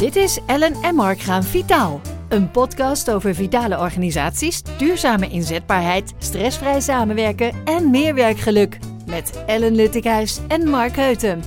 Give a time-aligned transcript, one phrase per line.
[0.00, 2.00] Dit is Ellen en Mark gaan vitaal.
[2.28, 8.78] Een podcast over vitale organisaties, duurzame inzetbaarheid, stressvrij samenwerken en meer werkgeluk.
[9.06, 11.42] Met Ellen Luttikhuis en Mark Heuten.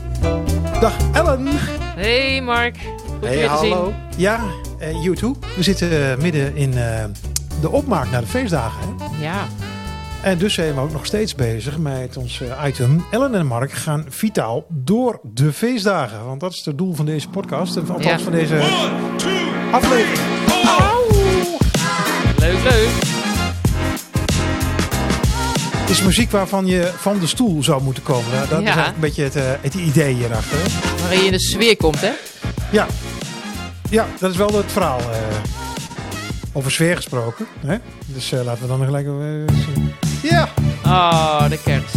[0.80, 1.48] Dag Ellen.
[1.96, 3.86] Hey Mark, goed Hey, weer te hallo.
[3.86, 3.96] zien.
[4.18, 4.40] Ja,
[4.80, 5.36] eh you too.
[5.56, 7.04] We zitten eh, midden in eh,
[7.62, 8.80] de opmaak naar de feestdagen.
[9.00, 9.24] Hè?
[9.24, 9.46] Ja,
[10.24, 13.06] En dus zijn we ook nog steeds bezig met ons eh, item.
[13.12, 16.26] Ellen en Mark gaan vitaal door de feestdagen.
[16.26, 17.76] Want dat is het doel van deze podcast.
[17.76, 18.20] En althans Ja.
[18.20, 18.56] van deze
[19.72, 20.20] aflevering.
[22.38, 22.90] leuk, leuk.
[25.80, 28.32] Het is muziek waarvan je van de stoel zou moeten komen.
[28.32, 30.58] Nou, Dat is eigenlijk een beetje het, eh, het idee hierachter.
[31.00, 32.12] Waarin je in de sfeer komt, hè?
[32.72, 32.88] Ja.
[33.90, 35.00] ja, dat is wel het verhaal.
[35.00, 35.06] eh,
[36.56, 37.46] over sfeer gesproken.
[37.66, 37.78] Hè?
[38.06, 39.83] Dus laten we dan gelijk zien.
[40.24, 40.50] Ja,
[40.86, 41.94] Oh, de kerst.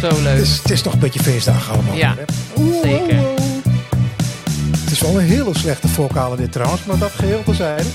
[0.00, 0.46] Zo leuk.
[0.46, 1.94] het is toch een beetje feestdag allemaal.
[1.94, 2.14] Ja,
[2.82, 3.16] zeker.
[4.80, 7.88] Het is wel een hele slechte vocale dit trouwens, maar dat geheel terzijde.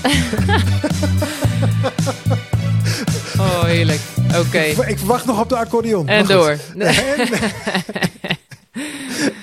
[3.38, 4.00] Oh, heerlijk.
[4.38, 4.58] Oké.
[4.86, 6.08] Ik verwacht nog op de accordeon.
[6.08, 6.56] En door.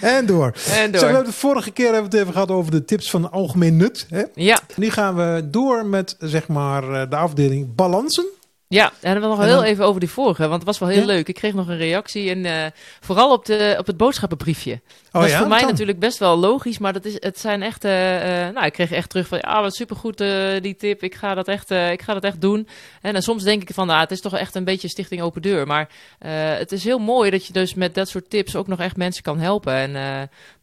[0.01, 0.45] En door.
[0.45, 1.01] En Zo, we door.
[1.01, 4.05] hebben de vorige keer hebben we het even gehad over de tips van algemeen nut.
[4.09, 4.23] Hè?
[4.33, 8.25] Ja, Nu gaan we door met zeg maar eh, de afdeling balansen.
[8.67, 8.91] Ja.
[9.01, 10.99] En we nog En heel dan- even over die vorige, want het was wel heel
[10.99, 11.05] Ja?
[11.05, 11.27] leuk.
[11.27, 12.65] Ik kreeg nog een reactie en eh,
[12.99, 14.71] vooral op, de, op het boodschappenbriefje.
[14.73, 15.37] Oh dat is ja?
[15.37, 15.69] voor mij Dan.
[15.69, 17.83] natuurlijk best wel logisch, maar dat is, het zijn echt.
[17.85, 19.41] eh, eh, nou, ik kreeg echt terug van.
[19.41, 20.17] Ah, wat supergoed
[20.61, 21.03] die tip.
[21.03, 22.67] Ik ga dat echt, ik ga dat echt doen.
[23.01, 25.41] En, dan soms denk ik van, nou, het is toch echt een beetje Stichting Open
[25.41, 25.67] Deur.
[25.67, 25.89] Maar
[26.57, 29.23] het is heel mooi dat je dus met dat soort tips ook nog echt mensen
[29.23, 29.73] kan helpen.
[29.73, 29.91] En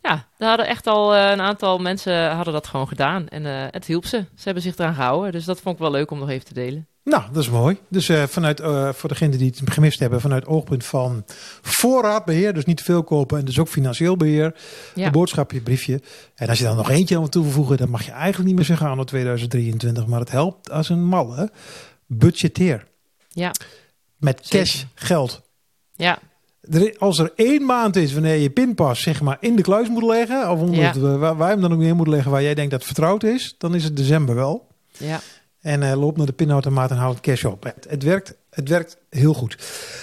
[0.03, 3.29] ja, daar hadden echt al een aantal mensen hadden dat gewoon gedaan.
[3.29, 4.17] En het hielp ze.
[4.17, 5.33] Ze hebben zich eraan gehouden.
[5.33, 6.89] Dus dat vond ik wel leuk om nog even te delen.
[7.05, 7.79] Nou, dat is mooi.
[7.89, 11.25] Dus eh, vanuit, eh, voor degenen die het gemist hebben, vanuit oogpunt van
[11.63, 14.55] voorraadbeheer, dus niet te veel kopen en dus ook financieel beheer,
[14.95, 15.07] Ja.
[15.07, 16.01] een boodschapje, briefje.
[16.35, 18.65] En als je dan nog eentje aan toe voegen, dan mag je eigenlijk niet meer
[18.65, 21.51] zeggen aan 2023, maar het helpt als een malle.
[22.07, 22.87] Budgeteer.
[23.29, 23.51] Ja,
[24.19, 24.59] Met Zeker.
[24.59, 25.43] cash geld.
[25.97, 26.19] ja,
[26.71, 30.03] Er, als er één maand is wanneer je pinpas zeg maar in de kluis moet
[30.05, 30.87] leggen, of onder Ja.
[30.87, 33.23] het, waar, waar je hem dan ook neer moet leggen waar jij denkt dat vertrouwd
[33.23, 34.67] is, dan is het december wel.
[34.99, 35.21] ja.
[35.65, 37.63] En loop naar de pinautomaat en haal het cash op.
[37.65, 39.57] Het, het, werkt, het werkt heel goed.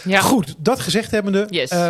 [0.04, 0.20] ja.
[0.22, 1.46] Goed, dat gezegd hebbende.
[1.50, 1.70] Yes.
[1.70, 1.90] eh,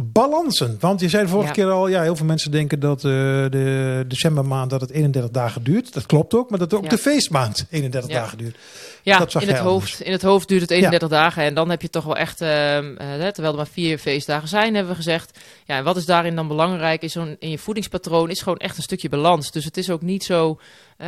[0.00, 0.76] balansen.
[0.80, 1.54] Want je zei de vorige Ja.
[1.54, 5.62] keer al, ja, heel veel mensen denken dat eh, de decembermaand dat het 31 dagen
[5.62, 5.92] duurt.
[5.92, 6.88] Dat klopt ook, maar dat ook Ja.
[6.88, 8.20] de feestmaand 31 Ja.
[8.20, 8.56] dagen duurt.
[9.02, 11.42] Ja, Dat zag in het, hoofd, in het hoofd duurt het 31 dagen.
[11.42, 14.74] En dan heb je toch wel echt, ehm, eh, terwijl er maar vier feestdagen zijn,
[14.74, 15.38] hebben we gezegd.
[15.64, 17.02] Ja, en wat is daarin dan belangrijk?
[17.02, 19.50] Is zo'n, in je voedingspatroon is gewoon echt een stukje balans.
[19.50, 20.58] Dus het is ook niet zo.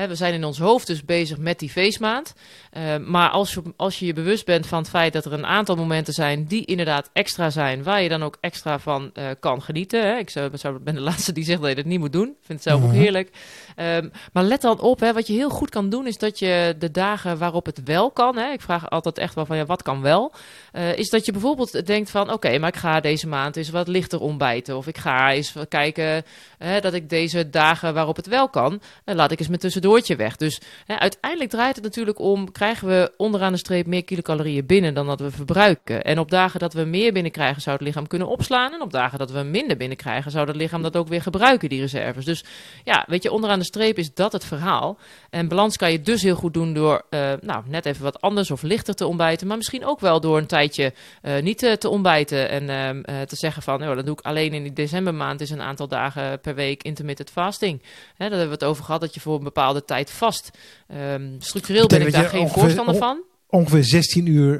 [0.08, 2.34] We zijn in ons hoofd dus bezig met die feestmaand.
[2.70, 5.46] Eh, maar als je, als je je bewust bent van het feit dat er een
[5.46, 9.62] aantal momenten zijn die inderdaad extra zijn, waar je dan ook extra van eh, kan
[9.62, 10.02] genieten.
[10.06, 10.16] Hè.
[10.18, 12.28] Ik zou, ben de laatste die zegt dat je dat niet moet doen.
[12.28, 12.88] Ik vind het zelf Mhm.
[12.88, 13.30] ook heerlijk.
[13.76, 16.74] Ehm, maar let dan op, hè, wat je heel goed kan doen, is dat je
[16.78, 19.82] de dagen waarop het wel kan, hè, ik vraag altijd echt wel van ja, wat
[19.82, 20.32] kan wel,
[20.72, 23.88] eh, is dat je bijvoorbeeld denkt van oké, maar ik ga deze maand eens wat
[23.88, 24.76] lichter ontbijten.
[24.76, 26.24] Of ik ga eens kijken
[26.58, 30.16] hè, dat ik deze dagen waarop het wel kan, eh, laat ik eens mijn tussendoortje
[30.16, 30.36] weg.
[30.36, 34.94] Dus hè, uiteindelijk draait het natuurlijk om, krijgen we onderaan de streep meer kilocalorieën binnen
[34.94, 36.04] dan dat we verbruiken.
[36.04, 38.72] En op dagen dat we meer binnenkrijgen, zou het lichaam kunnen opslaan.
[38.72, 41.80] En op dagen dat we minder binnenkrijgen, zou het lichaam dat ook weer gebruiken, die
[41.80, 42.24] reserves.
[42.24, 42.44] Dus
[42.84, 44.98] ja, weet je, onderaan de streep is dat het verhaal.
[45.30, 48.50] En balans kan je dus heel goed doen door eh, nou, net even wat anders
[48.50, 49.46] of lichter te ontbijten.
[49.46, 50.92] Maar misschien ook wel door een tijdje
[51.22, 52.48] eh, niet eh, te ontbijten.
[52.48, 55.50] En ehm, eh, te zeggen van, nou, dan doe ik alleen in die decembermaand is
[55.50, 57.82] een aantal dagen per week intermittent fasting.
[57.82, 60.50] Hè, daar hebben we het over gehad, dat je voor een bepaalde tijd vast.
[60.88, 63.22] Ehm, structureel ben ik daar dat geen ongeveer- voorstander van.
[63.46, 64.58] Ongeveer 16 uur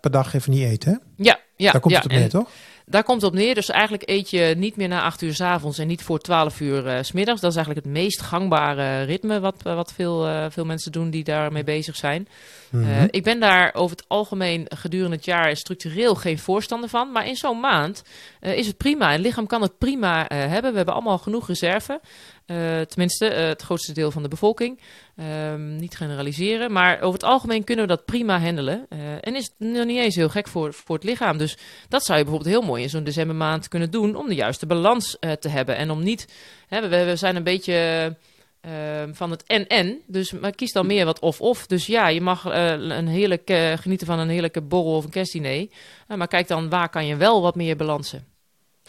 [0.00, 0.90] per dag even niet eten.
[0.92, 1.24] Hè?
[1.24, 2.00] Ja, ja, Daar komt ja.
[2.00, 2.50] het op neer, toch?
[2.86, 3.54] Daar komt het op neer.
[3.54, 6.60] Dus eigenlijk eet je niet meer na 8 uur 's avonds en niet voor 12
[6.60, 7.40] uur eh, 's middags.
[7.40, 11.24] Dat is eigenlijk het meest gangbare ritme wat, wat veel, eh, veel mensen doen die
[11.24, 12.28] daarmee bezig zijn.
[12.72, 12.84] Mhm.
[12.84, 17.12] Eh, ik ben daar over het algemeen gedurende het jaar structureel geen voorstander van.
[17.12, 18.02] Maar in zo'n maand
[18.40, 19.06] eh, is het prima.
[19.06, 20.70] En het lichaam kan het prima eh, hebben.
[20.70, 22.00] We hebben allemaal genoeg reserve.
[22.46, 24.80] Eh, tenminste, eh, het grootste deel van de bevolking.
[25.22, 26.72] Ehm, niet generaliseren.
[26.72, 28.86] Maar over het algemeen kunnen we dat prima handelen.
[28.88, 31.38] Eh, en is het nog niet eens heel gek voor, voor het lichaam.
[31.38, 31.56] Dus
[31.88, 34.16] dat zou je bijvoorbeeld heel mooi in zo'n decembermaand kunnen doen.
[34.16, 35.76] Om de juiste balans eh, te hebben.
[35.76, 36.28] En om niet.
[36.66, 38.16] Hè, we, we zijn een beetje.
[38.60, 40.00] ehm, van het en-en.
[40.06, 41.66] Dus maar kies dan meer wat of-of.
[41.66, 45.66] Dus ja, je mag eh, een heerlijk, genieten van een heerlijke borrel of een kerstdiner.
[46.06, 48.31] Maar kijk dan, waar kan je wel wat meer balansen?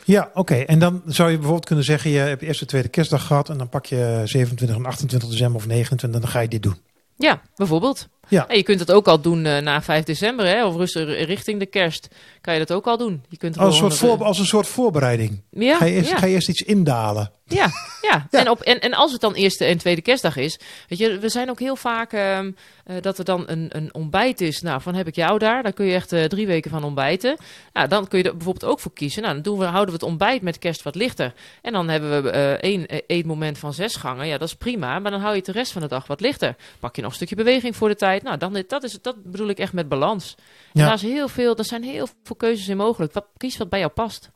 [0.03, 0.55] Ja, oké.
[0.55, 3.57] En dan zou je bijvoorbeeld kunnen zeggen, je hebt eerst de tweede kerstdag gehad en
[3.57, 6.77] dan pak je 27 en 28 december of 29 en dan ga je dit doen.
[7.17, 8.07] Ja, bijvoorbeeld.
[8.27, 8.47] Ja.
[8.47, 11.59] En je kunt het ook al doen eh, na 5 december, hè, of rustig richting
[11.59, 12.07] de kerst.
[12.41, 13.23] Kan je dat ook al doen.
[13.29, 15.41] Je kunt Als een, soort voor, als een soort voorbereiding.
[15.49, 16.17] ja, ga, je eerst, ja.
[16.17, 17.31] ga je eerst iets indalen.
[17.53, 17.69] Ja,
[18.01, 18.27] ja.
[18.29, 21.29] En, op, en, en als het dan eerste en tweede kerstdag is, weet je, we
[21.29, 22.51] zijn ook heel vaak ehm,
[22.83, 24.61] eh, dat er dan een, een ontbijt is.
[24.61, 27.37] Nou, van heb ik jou daar, daar kun je echt eh, drie weken van ontbijten.
[27.73, 29.21] Nou, dan kun je er bijvoorbeeld ook voor kiezen.
[29.21, 31.33] Nou, dan doen we, houden we het ontbijt met kerst wat lichter.
[31.61, 34.27] En dan hebben we eh, één eetmoment van zes gangen.
[34.27, 36.21] Ja, dat is prima, maar dan hou je het de rest van de dag wat
[36.21, 36.55] lichter.
[36.79, 38.23] Pak je nog een stukje beweging voor de tijd.
[38.23, 40.35] Nou, dan, dat, is, dat bedoel ik echt met balans.
[40.37, 40.81] Ja.
[40.81, 43.13] En daar, is heel veel, er zijn heel veel keuzes in mogelijk.
[43.13, 44.31] Wat, kies wat bij jou past.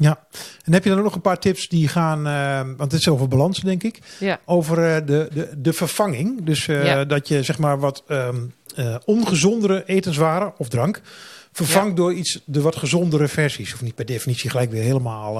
[0.00, 0.18] Ja,
[0.64, 3.28] en heb je dan nog een paar tips die gaan, uh, want het is over
[3.28, 4.40] balans denk ik, ja.
[4.44, 6.44] over uh, de, de, de vervanging.
[6.44, 7.04] Dus uh, ja.
[7.04, 8.54] dat je zeg maar wat um,
[9.04, 11.00] ongezondere etenswaren of drank
[11.52, 13.74] vervangt door iets, de wat gezondere versies.
[13.74, 15.34] Of niet per definitie gelijk weer helemaal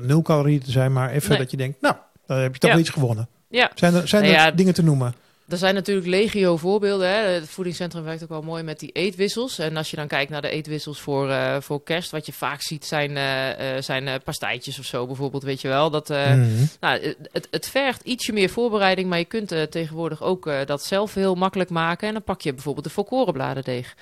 [0.00, 1.38] nul calorieën te zijn, maar even nee.
[1.38, 1.94] dat je denkt, nou,
[2.26, 3.28] dan heb je toch wel iets gewonnen.
[3.48, 3.70] Ja.
[3.74, 5.14] Zijn er, zijn er Nou dingen te noemen?
[5.48, 7.08] Er zijn natuurlijk legio voorbeelden.
[7.08, 7.14] Hè.
[7.14, 9.58] Het voedingscentrum werkt ook wel mooi met die eetwissels.
[9.58, 12.62] En als je dan kijkt naar de eetwissels voor, uh, voor kerst, wat je vaak
[12.62, 15.90] ziet zijn, uh, zijn pastijtjes of zo bijvoorbeeld, weet je wel.
[15.90, 16.64] Dat, Mhm.
[16.80, 21.34] nou, het, het vergt ietsje meer voorbereiding, maar je kunt tegenwoordig ook dat zelf heel
[21.34, 22.08] makkelijk maken.
[22.08, 23.94] En dan pak je bijvoorbeeld de volkorenbladerdeeg.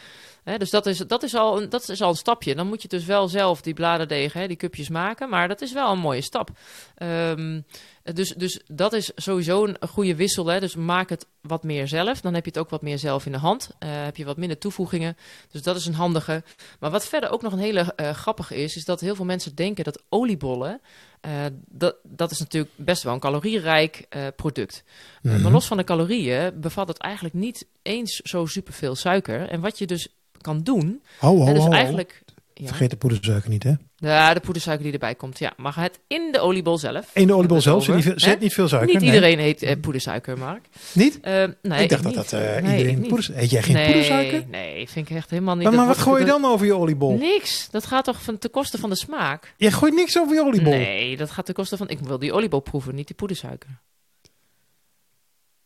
[0.44, 2.54] Hè, dus dat is, dat, is al een, dat is al een stapje.
[2.54, 5.28] Dan moet je dus wel zelf die bladerdeeg, hè, die cupjes maken.
[5.28, 6.50] Maar dat is wel een mooie stap.
[6.98, 7.64] Um,
[8.02, 10.46] dus, dus dat is sowieso een goede wissel.
[10.46, 10.60] Hè?
[10.60, 12.20] Dus maak het wat meer zelf.
[12.20, 13.70] Dan heb je het ook wat meer zelf in de hand.
[13.78, 15.16] Uh, heb je wat minder toevoegingen.
[15.50, 16.42] Dus dat is een handige.
[16.80, 19.54] Maar wat verder ook nog een hele uh, grappige is, is dat heel veel mensen
[19.54, 20.80] denken dat oliebollen.
[21.26, 21.32] Uh,
[21.68, 24.06] dat, dat is natuurlijk best wel een calorierijk
[24.36, 24.84] product.
[25.22, 25.42] Mm -hmm.
[25.42, 29.48] maar los van de calorieën bevat het eigenlijk niet eens zo superveel suiker.
[29.48, 30.08] En wat je dus
[30.40, 31.02] kan doen.
[31.18, 32.22] Ho, ho, dus ho, eigenlijk.
[32.54, 32.66] Ja.
[32.66, 33.72] Vergeet de poedersuiker niet, hè?
[33.96, 35.38] Ja, de poedersuiker die erbij komt.
[35.38, 37.10] Ja, maar het in de oliebol zelf.
[37.12, 38.92] In de oliebol zelf zit, niet, zit niet veel suiker.
[38.92, 39.14] Niet nee.
[39.14, 40.66] iedereen eet uh, poedersuiker, Mark.
[40.92, 41.16] Niet?
[41.16, 43.44] Uh, nee, ik dacht ik dat dat uh, nee, iedereen poedersuiker...
[43.44, 44.44] Eet jij geen nee, poedersuiker?
[44.50, 45.64] Nee, vind ik echt helemaal niet.
[45.64, 47.18] Maar, maar wat gooi je dan over je oliebol?
[47.18, 47.68] Niks.
[47.70, 49.54] Dat gaat toch van, ten koste van de smaak?
[49.56, 50.72] Je gooit niks over je oliebol?
[50.72, 51.88] Nee, dat gaat ten koste van...
[51.88, 53.80] Ik wil die oliebol proeven, niet die poedersuiker.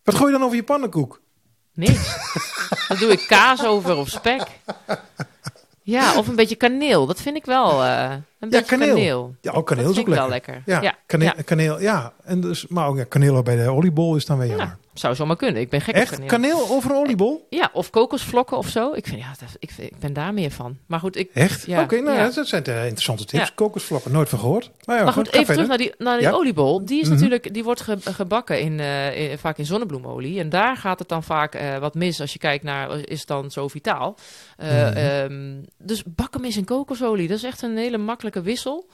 [0.02, 1.20] Wat gooi je dan over je pannenkoek?
[1.74, 2.16] Niks.
[2.88, 4.46] dan doe ik kaas over of spek.
[5.86, 7.06] Ja, of een beetje kaneel.
[7.06, 7.84] Dat vind ik wel.
[7.84, 8.88] Uh, een ja, kaneel.
[8.94, 9.34] kaneel.
[9.40, 10.22] Ja, ook kaneel dat is ook lekker.
[10.24, 10.62] wel lekker.
[10.66, 10.94] Ja, ja.
[11.06, 11.42] Kaneel, ja.
[11.42, 12.12] kaneel, ja.
[12.24, 14.66] En dus, maar ook ja, kaneel bij de oliebol is dan weer jammer.
[14.66, 15.60] Ja, zou zomaar kunnen.
[15.62, 16.18] Ik ben gek Echt?
[16.20, 16.56] op kaneel.
[16.58, 17.46] kaneel over een oliebol?
[17.50, 18.92] Ja, of kokosvlokken of zo.
[18.92, 20.76] Ik, vind, ja, dat, ik, ik ben daar meer van.
[20.86, 21.30] Maar goed, ik...
[21.34, 21.66] Echt?
[21.66, 23.54] Ja, Oké, nou dat zijn interessante tips.
[23.54, 24.70] Kokosvlokken, nooit van gehoord.
[24.84, 26.84] Maar, goed, even terug naar die, naar die oliebol.
[26.84, 27.14] Die is Mhm.
[27.14, 30.40] natuurlijk, die wordt ge- gebakken in, eh, in- vaak in zonnebloemolie.
[30.40, 33.28] En daar gaat het dan vaak eh, wat mis als je kijkt naar, is het
[33.28, 34.16] dan zo vitaal?
[34.56, 34.96] Eh, Mhm.
[34.96, 37.28] ehm, dus bak hem eens in kokosolie.
[37.28, 38.86] Dat is echt een hele makkelijke wissel.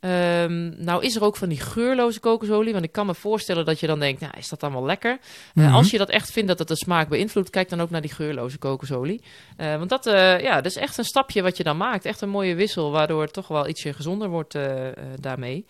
[0.00, 2.72] Ehm, nou is er ook van die geurloze kokosolie.
[2.72, 5.10] Want ik kan me voorstellen dat je dan denkt, nou is dat dan wel lekker?
[5.54, 5.74] Eh, Mhm.
[5.74, 8.12] als je dat echt vindt dat het de smaak beïnvloedt, kijk dan ook naar die
[8.12, 9.22] geurloze kokosolie.
[9.56, 12.04] Eh, want dat, eh, ja, dat is echt een stapje wat je dan maakt.
[12.04, 14.58] Echt een mooie wissel, waardoor het toch wel ietsje gezonder wordt
[15.20, 15.66] daarmee.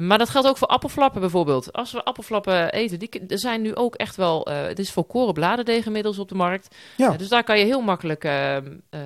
[0.00, 1.72] Maar dat geldt ook voor appelflappen bijvoorbeeld.
[1.72, 4.48] Als we appelflappen eten, die er zijn nu ook echt wel...
[4.50, 6.74] het is volkoren bladerdeeg inmiddels op de markt.
[6.96, 7.10] Ja.
[7.16, 8.28] Dus daar kan je heel makkelijk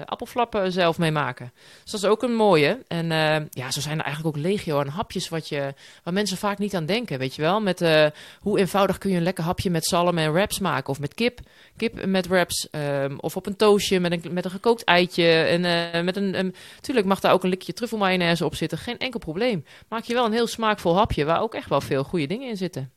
[0.05, 1.53] appelflappen zelf mee maken.
[1.83, 2.79] Dus dat is ook een mooie.
[2.89, 3.07] En
[3.51, 6.75] ja, zo zijn er eigenlijk ook legio aan hapjes wat je, waar mensen vaak niet
[6.75, 7.61] aan denken, weet je wel.
[7.61, 8.07] Met eh,
[8.41, 10.89] hoe eenvoudig kun je een lekker hapje met zalm en wraps maken.
[10.89, 11.41] Of met kip,
[11.77, 12.71] kip met wraps.
[12.71, 15.29] ehm, of op een toastje met een, met een gekookt eitje.
[15.29, 18.79] En eh, met een, een, tuurlijk mag daar ook een likje truffelmayonaise op zitten.
[18.79, 19.65] Geen enkel probleem.
[19.89, 22.57] Maak je wel een heel smaakvol hapje waar ook echt wel veel goede dingen in
[22.57, 22.93] zitten.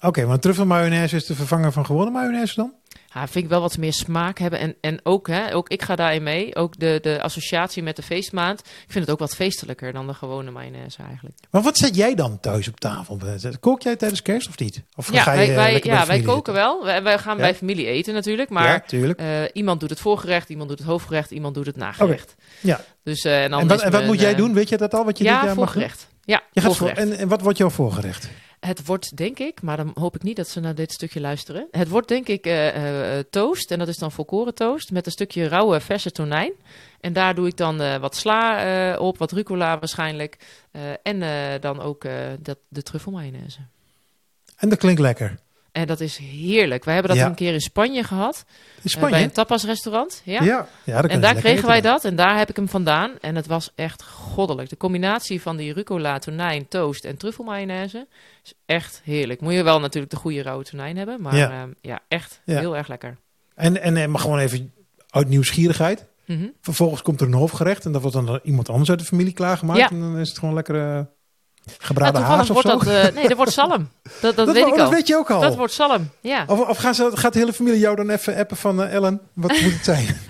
[0.00, 2.72] Oké, want truffelmayonaise is de vervanger van gewone mayonaise dan?
[3.16, 4.58] Ja, vind ik wel wat meer smaak hebben.
[4.58, 6.54] En, en ook, hè, ook, ik ga daarin mee.
[6.56, 8.60] Ook de, de associatie met de feestmaand.
[8.60, 11.36] Ik vind het ook wat feestelijker dan de gewone mayonaise eigenlijk.
[11.50, 13.18] Maar wat zet jij dan thuis op tafel?
[13.60, 14.82] Kook jij tijdens kerst of niet?
[14.96, 16.52] Of Ja, ga je wij, eh, wij, bij ja wij koken zitten?
[16.54, 16.84] wel.
[16.84, 17.42] Wij, wij gaan Ja?
[17.42, 18.50] bij familie eten natuurlijk.
[18.50, 19.18] Maar Ja, tuurlijk.
[19.20, 22.34] eh, iemand doet het voorgerecht, iemand doet het hoofdgerecht, iemand doet het nagerecht.
[22.60, 22.80] Ja.
[23.02, 24.54] Dus, eh, en, dan En wat, en wat men, moet jij eh, doen?
[24.54, 25.04] Weet je dat al?
[25.04, 25.64] Wat je dit Ja, jaar mag doen?
[25.64, 26.06] voorgerecht.
[26.24, 27.12] Ja, Je gaat voor, voorgerecht.
[27.12, 28.28] en, en wat wordt jouw voorgerecht?
[28.60, 31.68] Het wordt denk ik, maar dan hoop ik niet dat ze naar dit stukje luisteren.
[31.70, 33.70] Het wordt denk ik eh, eh, toast.
[33.70, 34.90] En dat is dan volkoren toast.
[34.90, 36.52] Met een stukje rauwe verse tonijn.
[37.00, 40.38] En daar doe ik dan eh, wat sla op, wat rucola waarschijnlijk.
[41.02, 41.20] En
[41.60, 42.06] dan ook
[42.40, 43.60] dat, de truffelmayonaise.
[44.56, 45.38] En dat klinkt lekker.
[45.76, 46.84] En dat is heerlijk.
[46.84, 47.28] Wij hebben dat Ja.
[47.28, 48.44] een keer in Spanje gehad.
[48.46, 49.10] In eh, Spanje?
[49.10, 50.22] bij een tapasrestaurant.
[50.24, 50.66] Ja.
[50.84, 51.02] ja.
[51.04, 53.10] En daar kregen wij dat en daar heb ik hem vandaan.
[53.20, 54.68] En het was echt goddelijk.
[54.68, 58.06] De combinatie van die rucola, tonijn, toast en truffelmayonaise
[58.44, 59.40] is echt heerlijk.
[59.40, 61.22] Moet je wel natuurlijk de goede rauwe tonijn hebben.
[61.22, 61.50] Maar Ja.
[61.50, 63.16] ja, ja echt heel erg lekker.
[63.54, 64.72] En, en, en maar gewoon even
[65.10, 66.06] uit nieuwsgierigheid.
[66.26, 66.46] Mhm.
[66.60, 69.32] Vervolgens komt er een hoofdgerecht en dat wordt dan door iemand anders uit de familie
[69.32, 69.78] klaargemaakt.
[69.78, 69.90] Ja.
[69.90, 70.96] En dan is het gewoon lekker...
[70.96, 71.04] eh,
[71.78, 72.68] Gebraden Nou, haas of zo?
[72.68, 73.88] dat, eh, nee, dat wordt zalm.
[74.20, 74.90] Dat, dat, Dat weet ik dat al.
[74.90, 75.40] weet je ook al.
[75.40, 76.44] Dat wordt zalm, ja.
[76.46, 79.20] Of, of gaan ze, gaat de hele familie jou dan even appen van eh, Ellen,
[79.32, 80.20] wat moet het zijn?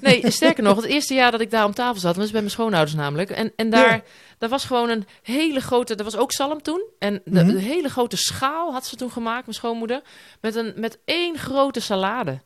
[0.00, 2.52] Nee, sterker nog, het eerste jaar dat ik daar om tafel zat, was bij mijn
[2.52, 3.30] schoonouders namelijk.
[3.30, 4.02] En, en daar, Ja.
[4.38, 6.82] daar was gewoon een hele grote, er was ook zalm toen.
[6.98, 7.52] En de, Mhm.
[7.52, 10.02] de hele grote schaal had ze toen gemaakt, mijn schoonmoeder.
[10.40, 12.40] Met, een, met één grote salade.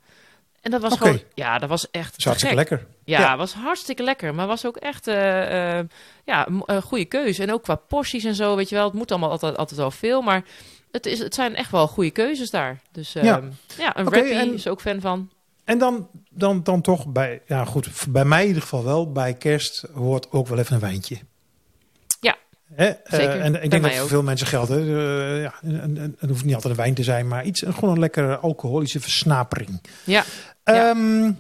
[0.61, 1.03] En dat was Oké.
[1.03, 2.87] gewoon, ja, dat was echt Dat hartstikke lekker.
[3.05, 3.37] Ja, Ja.
[3.37, 4.35] was hartstikke lekker.
[4.35, 5.85] Maar was ook echt eh, eh,
[6.25, 7.43] ja, een goede keuze.
[7.43, 8.85] En ook qua porties en zo, weet je wel.
[8.85, 10.23] Het moet allemaal altijd, altijd wel veel.
[10.23, 10.45] Maar
[10.91, 12.81] het, is, het zijn echt wel goede keuzes daar.
[12.93, 13.23] Dus Ja.
[13.23, 13.43] ja,
[13.79, 15.31] ja een rappie en- is ook fan van.
[15.65, 19.35] En dan, dan, dan toch bij, ja goed, bij mij in ieder geval wel, bij
[19.35, 21.17] kerst hoort ook wel even een wijntje.
[22.75, 22.87] Hè?
[22.87, 23.41] Eh, zeker.
[23.41, 24.09] en ik denk dat voor ook.
[24.09, 24.69] veel mensen geldt.
[24.69, 24.79] Hè?
[24.81, 27.99] Eh, ja, en- het hoeft niet altijd een wijn te zijn, maar iets, gewoon een
[27.99, 29.81] lekkere alcoholische versnapering.
[30.05, 30.25] Ja,
[30.65, 30.89] Ja.
[30.91, 31.33] Ehm,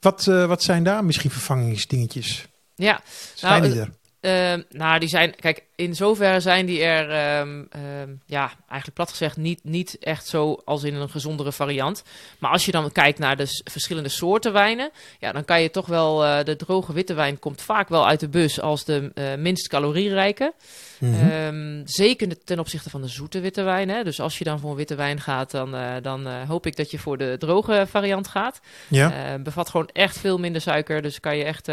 [0.00, 2.46] wat, eh, wat zijn daar misschien vervangingsdingetjes?
[2.74, 3.00] ja.
[3.34, 3.90] Zijn Nou, die er?
[4.20, 9.10] Ehm, nou, die zijn, kijk, in zoverre zijn die er, ehm, ehm, ja, eigenlijk plat
[9.10, 12.02] gezegd, niet, niet echt zo als in een gezondere variant.
[12.38, 15.86] Maar als je dan kijkt naar de verschillende soorten wijnen, ja, dan kan je toch
[15.86, 19.24] wel, eh, de droge witte wijn komt vaak wel uit de bus als de eh,
[19.38, 20.52] minst calorierijke.
[20.98, 21.30] Mhm.
[21.30, 23.88] Ehm, zeker ten opzichte van de zoete witte wijn.
[23.88, 24.04] Hè.
[24.04, 26.90] Dus als je dan voor een witte wijn gaat, dan, eh, dan hoop ik dat
[26.90, 28.60] je voor de droge variant gaat.
[28.88, 31.02] ja, bevat gewoon echt veel minder suiker.
[31.02, 31.66] Dus kan je echt,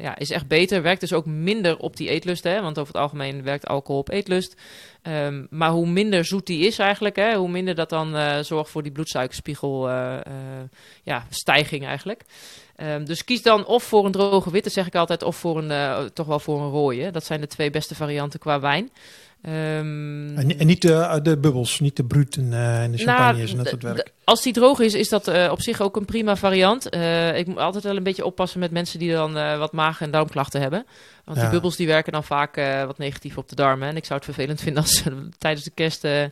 [0.00, 0.82] ja, is echt beter.
[0.82, 2.44] Werkt dus ook minder op die eetlust.
[2.44, 2.60] Hè?
[2.60, 3.11] Want over het algemeen
[3.42, 4.60] werkt alcohol op eetlust.
[5.02, 8.70] Ehm, maar hoe minder zoet die is eigenlijk, hè, hoe minder dat dan eh, zorgt
[8.70, 10.22] voor die bloedsuikerspiegel eh, eh,
[11.02, 12.22] ja, stijging eigenlijk.
[12.76, 16.10] Ehm, dus kies dan of voor een droge witte, zeg ik altijd, of voor een,
[16.12, 17.10] toch wel voor een rode.
[17.10, 18.90] Dat zijn de twee beste varianten qua wijn.
[19.42, 23.56] Ehm, en, en niet de, de bubbels, niet de bruut en, eh, de champagnes en
[23.56, 24.12] dat soort werk.
[24.24, 26.88] Als die droog is, is dat eh, op zich ook een prima variant.
[26.88, 30.00] Eh, ik moet altijd wel een beetje oppassen met mensen die dan eh, wat maag-
[30.00, 30.86] en darmklachten hebben.
[31.24, 31.42] Want Ja.
[31.42, 33.88] die bubbels die werken dan vaak eh, wat negatief op de darmen.
[33.88, 36.24] En ik zou het vervelend vinden als ze tijdens de kerst eh,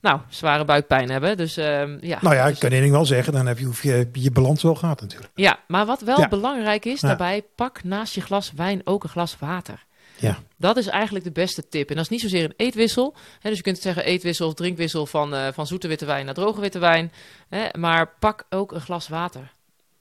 [0.00, 1.36] nou, zware buikpijn hebben.
[1.36, 2.18] Dus ehm, ja.
[2.20, 4.30] Nou ja, ik Dus- kan één ding wel zeggen, dan heb je, hoef je je
[4.30, 5.30] balans wel gehad natuurlijk.
[5.34, 6.28] ja, maar wat wel Ja.
[6.28, 7.08] belangrijk is Ja.
[7.08, 9.86] daarbij, pak naast je glas wijn ook een glas water.
[10.20, 10.38] Ja.
[10.56, 11.88] Dat is eigenlijk de beste tip.
[11.88, 13.14] En dat is niet zozeer een eetwissel.
[13.40, 16.34] Hè, dus je kunt zeggen eetwissel of drinkwissel van, eh, van zoete witte wijn naar
[16.34, 17.12] droge witte wijn.
[17.48, 19.52] Hè, maar pak ook een glas water.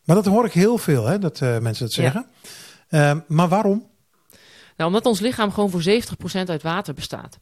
[0.03, 2.01] Maar dat hoor ik heel veel, hè, dat eh, mensen dat Ja.
[2.03, 2.25] zeggen.
[2.89, 3.87] Ehm, maar waarom?
[4.77, 7.39] Nou, omdat ons lichaam gewoon voor 70% uit water bestaat.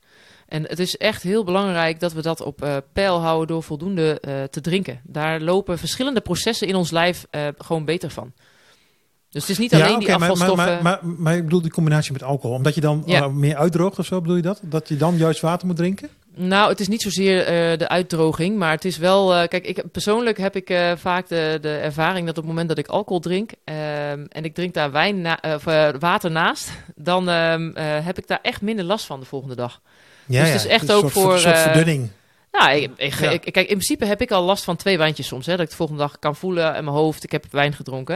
[0.47, 4.19] En het is echt heel belangrijk dat we dat op eh peil houden door voldoende
[4.51, 5.01] te drinken.
[5.03, 7.25] Daar lopen verschillende processen in ons lijf
[7.57, 8.33] gewoon beter van.
[9.35, 10.83] Dus het is niet alleen die oké, maar, maar, afvalstoffen.
[10.83, 12.55] maar, maar, ik bedoel die combinatie met alcohol.
[12.55, 13.21] Omdat je dan Ja.
[13.21, 14.59] eh, meer uitdroogt of zo, bedoel je dat?
[14.61, 16.09] Dat je dan juist water moet drinken?
[16.35, 19.35] Nou, het is niet zozeer eh, de uitdroging, maar het is wel.
[19.35, 22.77] eh, kijk, ik, persoonlijk heb ik vaak de, de ervaring dat op het moment dat
[22.77, 25.63] ik alcohol drink ehm, en ik drink daar wijn na, of,
[25.99, 29.81] water naast, dan ehm, eh, heb ik daar echt minder last van de volgende dag.
[30.25, 32.09] Ja, Dus het is echt ook soort, voor, Een soort verdunning.
[32.59, 33.29] Nou, ik, ik, Ja.
[33.29, 35.45] ik- kijk, in principe heb ik al last van twee wijntjes soms.
[35.45, 38.15] Hè, dat ik de volgende dag kan voelen in mijn hoofd, ik heb wijn gedronken.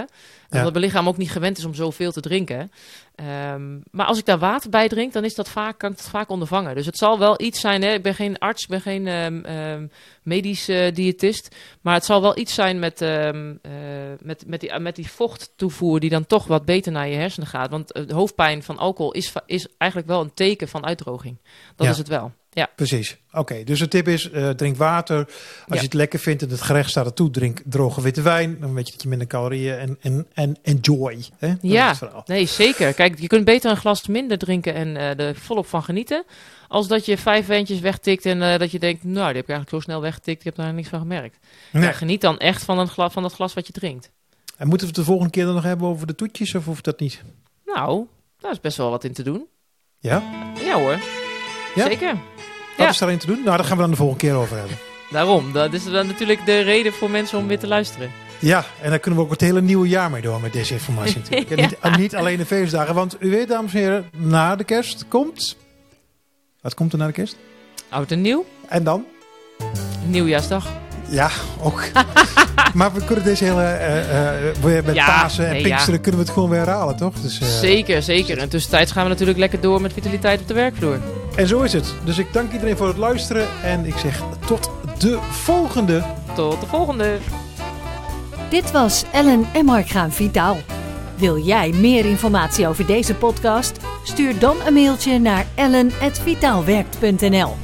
[0.50, 0.58] Ja.
[0.58, 2.72] Omdat mijn lichaam ook niet gewend is om zoveel te drinken.
[3.16, 6.10] Ehm, maar als ik daar water bij drink, dan is dat vaak, kan ik dat
[6.10, 6.76] vaak ondervangen.
[6.76, 7.94] Dus het zal wel iets zijn, hè?
[7.94, 9.88] ik ben geen arts, ik ben geen ehm,
[10.24, 11.56] medisch eh, diëtist.
[11.82, 13.30] Maar het zal wel iets zijn met, eh,
[14.22, 17.70] met, met, die, met die vochttoevoer die dan toch wat beter naar je hersenen gaat.
[17.70, 21.38] Want de hoofdpijn van alcohol is, is eigenlijk wel een teken van uitdroging.
[21.76, 21.92] Dat Ja.
[21.92, 22.32] is het wel.
[22.60, 22.70] Ja.
[22.76, 23.18] Precies.
[23.32, 25.18] Oké, dus de tip is, eh, drink water.
[25.18, 25.28] Als
[25.68, 25.76] Ja.
[25.76, 28.58] je het lekker vindt en het gerecht staat ertoe, drink droge witte wijn.
[28.60, 31.24] Dan weet je dat je minder calorieën en, en, en enjoy.
[31.38, 31.54] Hè?
[31.62, 31.96] Ja.
[32.26, 32.94] Nee, zeker.
[32.94, 36.24] Kijk, je kunt beter een glas minder drinken en eh, er volop van genieten.
[36.68, 39.50] Als dat je vijf wijntjes wegtikt en eh, dat je denkt, nou, die heb ik
[39.50, 40.40] eigenlijk zo snel weggetikt.
[40.40, 41.38] Ik heb daar niks van gemerkt.
[41.72, 41.94] Nee.
[41.94, 44.12] Geniet dan echt van, een gla van dat glas wat je drinkt.
[44.58, 46.84] En moeten we het de volgende keer dan nog hebben over de toetjes of hoeft
[46.84, 47.22] dat niet?
[47.66, 48.06] Nou,
[48.40, 49.46] daar is best wel wat in te doen.
[50.00, 50.24] Ja?
[50.64, 51.00] Ja hoor,
[51.76, 51.86] Ja?
[51.86, 52.08] zeker.
[52.14, 52.20] Wat
[52.78, 52.90] Ja.
[52.90, 53.42] is daarin te doen?
[53.46, 54.78] Nou, daar gaan we dan de volgende keer over hebben.
[55.12, 58.12] Daarom, dat is dan natuurlijk de reden voor mensen om weer te luisteren.
[58.40, 61.18] Ja, en daar kunnen we ook het hele nieuwe jaar mee door met deze informatie
[61.22, 61.56] natuurlijk.
[61.56, 65.06] Niet, en niet alleen de feestdagen, want u weet dames en heren, na de kerst
[65.08, 65.58] komt...
[66.62, 67.36] Wat komt er na de kerst?
[67.90, 69.06] Oud en nieuw, En dan?
[70.06, 70.68] nieuwjaarsdag.
[71.10, 71.30] Ja,
[71.62, 71.82] ook.
[72.74, 73.62] maar we kunnen deze hele...
[73.64, 76.02] eh, eh, weer met Ja, Pasen en nee, Pinksteren ja.
[76.02, 77.14] kunnen we het gewoon weer herhalen, toch?
[77.22, 78.38] Dus, eh, Zeker, zeker.
[78.38, 81.00] En tussentijds gaan we natuurlijk lekker door met vitaliteit op de werkvloer.
[81.36, 81.94] En zo is het.
[82.04, 83.48] Dus ik dank iedereen voor het luisteren.
[83.64, 86.04] En ik zeg tot de volgende.
[86.36, 87.18] Tot de volgende.
[88.50, 90.58] Dit was Ellen en Mark gaan vitaal.
[91.16, 93.78] Wil jij meer informatie over deze podcast?
[94.04, 97.56] Stuur dan een mailtje naar ellen.vitaalwerkt.nl